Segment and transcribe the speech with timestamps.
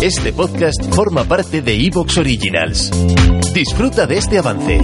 [0.00, 2.90] Este podcast forma parte de Evox Originals.
[3.52, 4.80] Disfruta de este avance.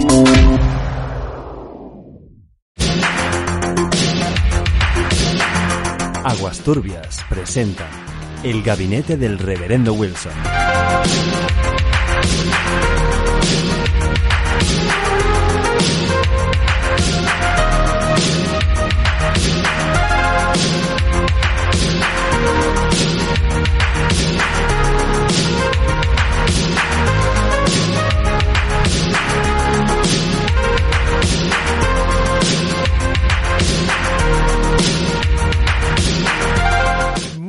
[6.23, 7.87] Aguas Turbias presenta
[8.43, 10.33] El Gabinete del Reverendo Wilson.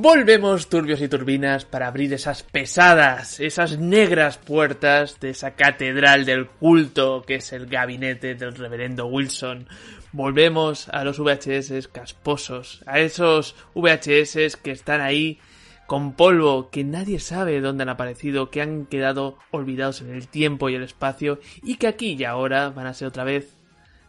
[0.09, 6.47] Volvemos, turbios y turbinas, para abrir esas pesadas, esas negras puertas de esa catedral del
[6.47, 9.67] culto que es el gabinete del reverendo Wilson.
[10.13, 15.41] Volvemos a los VHS casposos, a esos VHS que están ahí
[15.89, 20.69] con polvo, que nadie sabe dónde han aparecido, que han quedado olvidados en el tiempo
[20.69, 23.57] y el espacio, y que aquí y ahora van a ser otra vez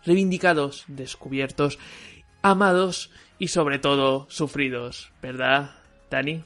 [0.06, 1.80] reivindicados, descubiertos,
[2.44, 5.72] amados y sobre todo sufridos, ¿verdad?
[6.10, 6.44] Dani.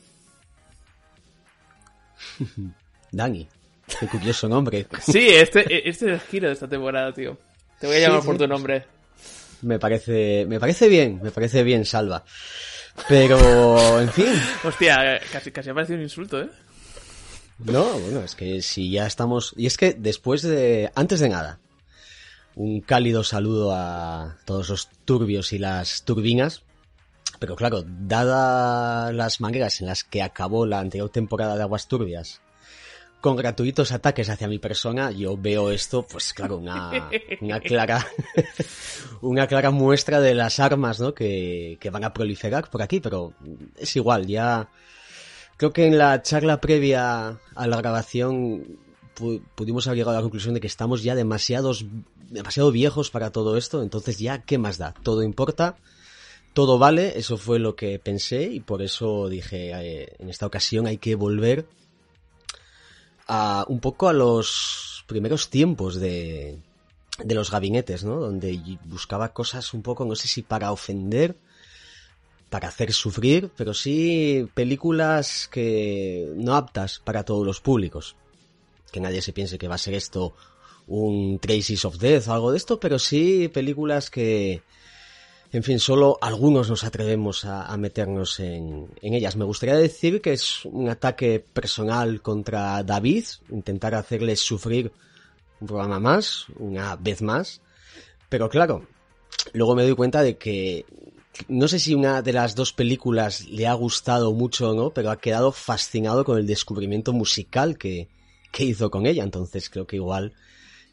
[3.11, 3.47] Dani.
[3.99, 4.87] Qué curioso nombre.
[5.01, 7.37] Sí, este, este es el giro de esta temporada, tío.
[7.79, 8.39] Te voy a llamar Sí, por sí.
[8.39, 8.85] tu nombre.
[9.63, 12.23] Me parece, me parece bien, me parece bien, Salva.
[13.07, 14.25] Pero, en fin,
[14.63, 16.49] Hostia, casi, casi ha parecido un insulto, ¿eh?
[17.59, 21.59] no, bueno, es que si ya estamos, y es que después de, antes de nada,
[22.55, 26.63] un cálido saludo a todos los turbios y las turbinas.
[27.41, 32.39] Pero claro, dadas las maneras en las que acabó la anterior temporada de Aguas Turbias,
[33.19, 37.09] con gratuitos ataques hacia mi persona, yo veo esto, pues claro, una,
[37.41, 38.05] una clara,
[39.21, 41.13] una clara muestra de las armas, ¿no?
[41.15, 43.33] Que, que van a proliferar por aquí, pero
[43.75, 44.69] es igual, ya
[45.57, 48.77] creo que en la charla previa a la grabación
[49.17, 51.85] pu- pudimos haber llegado a la conclusión de que estamos ya demasiados,
[52.29, 54.93] demasiado viejos para todo esto, entonces ya, ¿qué más da?
[55.03, 55.75] Todo importa,
[56.53, 60.87] todo vale, eso fue lo que pensé y por eso dije, eh, en esta ocasión
[60.87, 61.65] hay que volver
[63.27, 66.59] a un poco a los primeros tiempos de,
[67.23, 68.19] de los gabinetes, ¿no?
[68.19, 71.37] Donde buscaba cosas un poco, no sé si para ofender,
[72.49, 78.17] para hacer sufrir, pero sí películas que no aptas para todos los públicos.
[78.91, 80.33] Que nadie se piense que va a ser esto
[80.87, 84.63] un Traces of Death o algo de esto, pero sí películas que,
[85.53, 89.35] en fin, solo algunos nos atrevemos a, meternos en, en ellas.
[89.35, 94.93] Me gustaría decir que es un ataque personal contra David, intentar hacerle sufrir
[95.59, 97.61] un programa más, una vez más.
[98.29, 98.87] Pero claro,
[99.51, 100.85] luego me doy cuenta de que
[101.47, 105.11] no sé si una de las dos películas le ha gustado mucho o no, pero
[105.11, 108.07] ha quedado fascinado con el descubrimiento musical que,
[108.51, 109.23] que hizo con ella.
[109.23, 110.33] Entonces creo que igual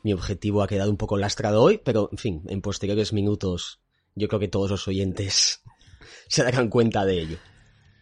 [0.03, 3.81] mi objetivo ha quedado un poco lastrado hoy, pero en fin, en posteriores minutos
[4.19, 5.63] yo creo que todos los oyentes
[6.29, 7.39] se darán cuenta de ello.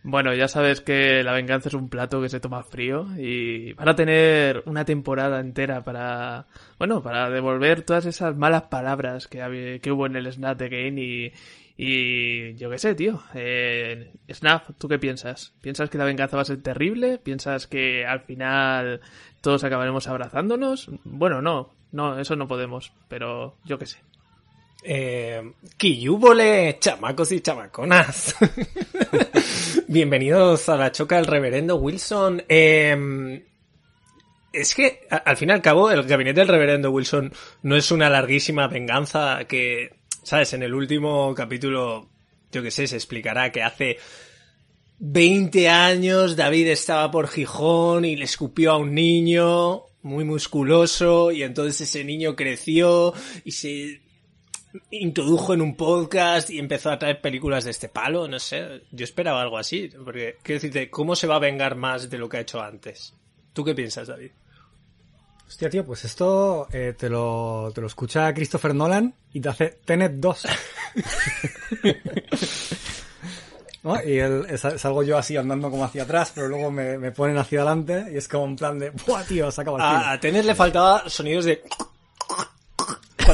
[0.09, 3.89] Bueno, ya sabes que la venganza es un plato que se toma frío y van
[3.89, 6.47] a tener una temporada entera para,
[6.79, 11.03] bueno, para devolver todas esas malas palabras que, que hubo en el Snap de Game
[11.03, 11.33] y,
[11.77, 13.21] y yo qué sé, tío.
[13.35, 15.53] Eh, Snap, ¿tú qué piensas?
[15.61, 17.19] ¿Piensas que la venganza va a ser terrible?
[17.19, 19.01] ¿Piensas que al final
[19.41, 20.89] todos acabaremos abrazándonos?
[21.03, 23.99] Bueno, no, no, eso no podemos, pero yo qué sé.
[24.83, 28.35] Eh, ¡Quiyúbole, chamacos y chamaconas!
[29.89, 32.45] Bienvenidos a la choca del reverendo Wilson.
[32.49, 33.45] Eh,
[34.53, 38.09] es que, al fin y al cabo, el gabinete del reverendo Wilson no es una
[38.09, 39.91] larguísima venganza que,
[40.23, 40.53] ¿sabes?
[40.55, 42.09] En el último capítulo,
[42.51, 43.99] yo qué sé, se explicará que hace
[44.99, 51.43] 20 años David estaba por Gijón y le escupió a un niño muy musculoso y
[51.43, 53.13] entonces ese niño creció
[53.45, 54.06] y se
[54.91, 59.05] introdujo en un podcast y empezó a traer películas de este palo, no sé, yo
[59.05, 62.39] esperaba algo así, porque quiero decirte, ¿cómo se va a vengar más de lo que
[62.39, 63.15] ha hecho antes?
[63.53, 64.31] ¿Tú qué piensas, David?
[65.47, 69.79] Hostia, tío, pues esto eh, te, lo, te lo escucha Christopher Nolan y te hace
[69.85, 70.47] Tenet 2.
[73.85, 74.03] ¿no?
[74.03, 77.61] Y él, salgo yo así andando como hacia atrás, pero luego me, me ponen hacia
[77.61, 79.51] adelante y es como en plan de, ¡buah, tío!
[79.53, 80.11] Se acaba el A, film".
[80.11, 81.63] a Tenet le faltaba sonidos de...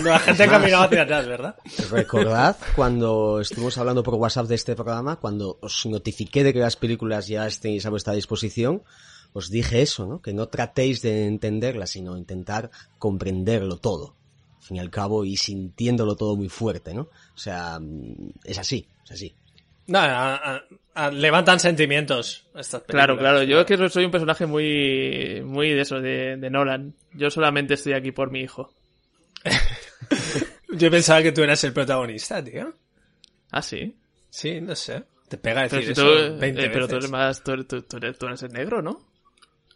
[0.02, 1.56] Cuando la gente caminaba hacia atrás, ¿verdad?
[1.90, 6.76] Recordad cuando estuvimos hablando por WhatsApp de este programa, cuando os notifiqué de que las
[6.76, 8.82] películas ya estéis a vuestra disposición,
[9.32, 10.20] os dije eso, ¿no?
[10.20, 14.14] Que no tratéis de entenderlas, sino intentar comprenderlo todo.
[14.60, 17.02] Al fin y al cabo, y sintiéndolo todo muy fuerte, ¿no?
[17.02, 19.34] O sea, mm, es así, es así.
[19.86, 20.62] No, a- a-
[20.94, 23.32] a- levantan sentimientos estas Claro, películas.
[23.32, 23.42] claro.
[23.44, 26.94] Yo es que soy un personaje muy, muy de eso, de, de Nolan.
[27.14, 28.72] Yo solamente estoy aquí por mi hijo.
[30.82, 32.74] Yo pensaba que tú eras el protagonista, tío.
[33.52, 33.96] Ah, sí.
[34.30, 35.04] Sí, no sé.
[35.28, 36.02] Te pega Pero, decir si eso
[36.32, 38.52] tú, 20 eh, pero tú eres más, tú eres, tú- tú eres- tú eres el
[38.52, 39.00] negro, ¿no?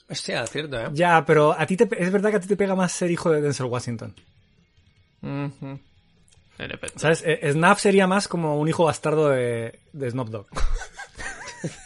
[0.09, 0.89] Hostia, cierto, ¿eh?
[0.93, 3.31] Ya, pero a ti te, es verdad que a ti te pega más ser hijo
[3.31, 4.15] de Denzel Washington.
[5.23, 5.79] Ujú.
[6.59, 6.99] En efecto.
[6.99, 7.23] ¿Sabes?
[7.25, 10.47] Eh, Snap sería más como un hijo bastardo de, de Snoop Dogg.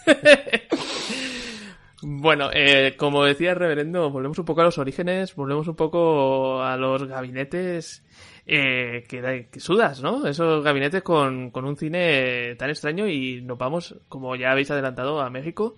[2.02, 6.62] Bueno, eh, como decía el reverendo, volvemos un poco a los orígenes, volvemos un poco
[6.62, 8.04] a los gabinetes
[8.46, 10.26] eh, que, que sudas, ¿no?
[10.26, 15.20] Esos gabinetes con, con un cine tan extraño y nos vamos, como ya habéis adelantado,
[15.20, 15.76] a México.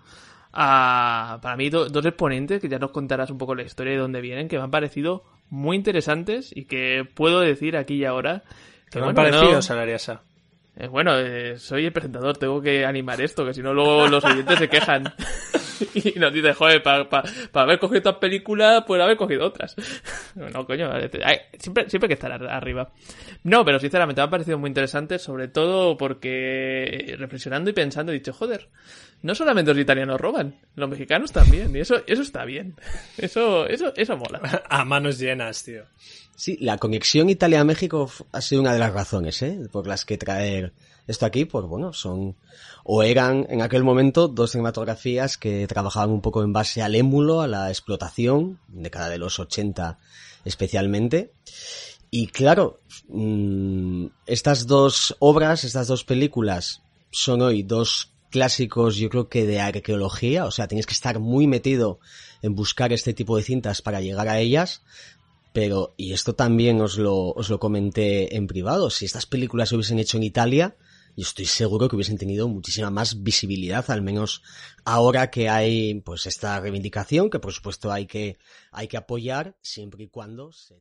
[0.52, 3.98] A, para mí, do- dos exponentes que ya nos contarás un poco la historia de
[3.98, 8.42] dónde vienen, que me han parecido muy interesantes y que puedo decir aquí y ahora.
[8.90, 10.22] ¿Te que, me han bueno, parecido, no- Salariasa?
[10.76, 14.24] eh, bueno, eh, soy el presentador, tengo que animar esto, que si no luego los
[14.24, 15.04] oyentes se quejan.
[15.94, 17.22] y nos dicen, joder, para
[17.54, 19.76] haber cogido estas películas, pues haber cogido otras.
[20.34, 22.92] no, coño, hay- siempre, siempre hay que estar ar- arriba.
[23.44, 28.12] No, pero sinceramente me han parecido muy interesantes, sobre todo porque eh, reflexionando y pensando
[28.12, 28.68] he dicho, joder,
[29.22, 32.74] no solamente los italianos roban, los mexicanos también, y eso, eso está bien.
[33.18, 34.62] Eso, eso, eso mola.
[34.68, 35.84] A manos llenas, tío.
[36.42, 39.60] Sí, la conexión Italia-México ha sido una de las razones, ¿eh?
[39.70, 40.72] Por las que traer
[41.06, 42.34] esto aquí, pues bueno, son,
[42.82, 47.42] o eran en aquel momento dos cinematografías que trabajaban un poco en base al émulo,
[47.42, 50.00] a la explotación, década de los 80
[50.44, 51.32] especialmente.
[52.10, 59.28] Y claro, mm, estas dos obras, estas dos películas, son hoy dos clásicos, yo creo
[59.28, 62.00] que de arqueología, o sea, tienes que estar muy metido
[62.40, 64.82] en buscar este tipo de cintas para llegar a ellas.
[65.52, 69.74] Pero, y esto también os lo, os lo comenté en privado, si estas películas se
[69.76, 70.76] hubiesen hecho en Italia,
[71.14, 74.42] yo estoy seguro que hubiesen tenido muchísima más visibilidad, al menos
[74.84, 78.38] ahora que hay pues esta reivindicación, que por supuesto hay que,
[78.70, 80.80] hay que apoyar siempre y cuando se...